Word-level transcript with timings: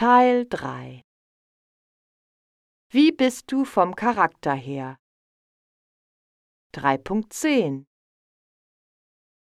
Teil 0.00 0.46
3 0.48 1.02
Wie 2.88 3.10
bist 3.10 3.50
du 3.50 3.64
vom 3.64 3.96
Charakter 3.96 4.54
her? 4.54 4.96
3.10 6.72 7.84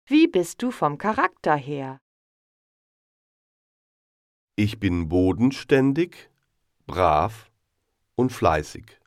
Wie 0.08 0.28
bist 0.28 0.64
du 0.64 0.72
vom 0.72 0.98
Charakter 0.98 1.56
her? 1.56 2.00
Ich 4.56 4.80
bin 4.80 5.08
bodenständig, 5.08 6.32
brav 6.88 7.52
und 8.16 8.31
fleißig. 8.31 9.00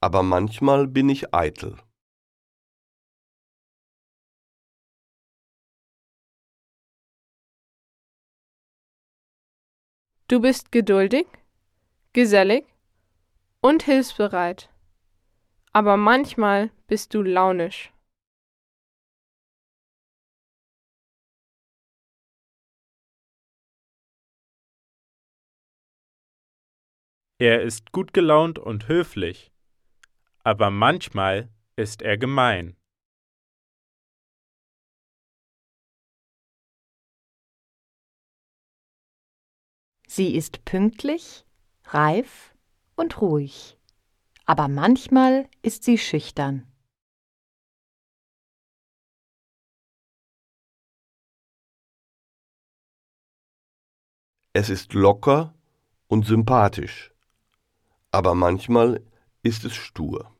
Aber 0.00 0.24
manchmal 0.24 0.88
bin 0.88 1.08
ich 1.08 1.32
eitel. 1.32 1.76
Du 10.32 10.40
bist 10.40 10.72
geduldig, 10.72 11.26
gesellig 12.14 12.64
und 13.60 13.82
hilfsbereit. 13.82 14.70
Aber 15.74 15.98
manchmal 15.98 16.70
bist 16.86 17.12
du 17.12 17.20
launisch. 17.20 17.92
Er 27.38 27.60
ist 27.60 27.92
gut 27.92 28.14
gelaunt 28.14 28.58
und 28.58 28.88
höflich, 28.88 29.52
aber 30.44 30.70
manchmal 30.70 31.50
ist 31.76 32.00
er 32.00 32.16
gemein. 32.16 32.74
Sie 40.14 40.34
ist 40.36 40.66
pünktlich, 40.66 41.46
reif 41.84 42.54
und 42.96 43.22
ruhig. 43.22 43.78
Aber 44.44 44.68
manchmal 44.68 45.48
ist 45.62 45.84
sie 45.84 45.96
schüchtern. 45.96 46.70
Es 54.52 54.68
ist 54.68 54.92
locker 54.92 55.54
und 56.08 56.26
sympathisch. 56.26 57.14
Aber 58.10 58.34
manchmal 58.34 59.02
ist 59.42 59.64
es 59.64 59.74
stur. 59.74 60.36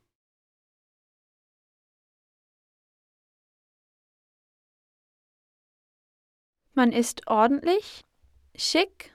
Man 6.74 6.92
ist 6.92 7.26
ordentlich, 7.26 8.04
schick, 8.54 9.11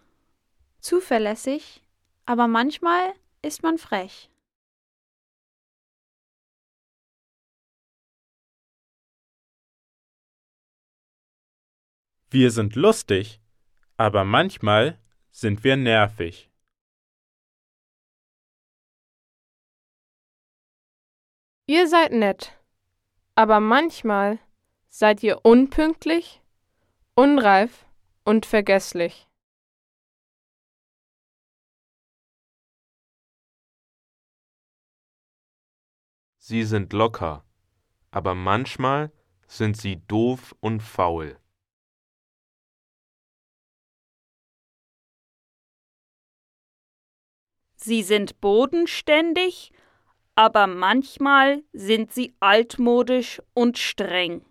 zuverlässig, 0.87 1.83
aber 2.25 2.47
manchmal 2.47 3.13
ist 3.41 3.61
man 3.61 3.77
frech. 3.77 4.31
Wir 12.29 12.51
sind 12.51 12.75
lustig, 12.75 13.41
aber 13.97 14.23
manchmal 14.23 14.97
sind 15.31 15.63
wir 15.65 15.75
nervig. 15.75 16.49
Ihr 21.65 21.87
seid 21.89 22.13
nett, 22.13 22.57
aber 23.35 23.59
manchmal 23.59 24.39
seid 24.87 25.21
ihr 25.21 25.43
unpünktlich, 25.43 26.41
unreif 27.13 27.85
und 28.23 28.45
vergesslich. 28.45 29.26
Sie 36.49 36.63
sind 36.63 36.93
locker, 36.93 37.43
aber 38.09 38.33
manchmal 38.33 39.11
sind 39.47 39.75
sie 39.75 39.97
doof 40.07 40.55
und 40.61 40.81
faul. 40.81 41.37
Sie 47.75 48.01
sind 48.01 48.39
bodenständig, 48.39 49.73
aber 50.35 50.67
manchmal 50.67 51.65
sind 51.73 52.13
sie 52.13 52.33
altmodisch 52.39 53.41
und 53.53 53.77
streng. 53.77 54.45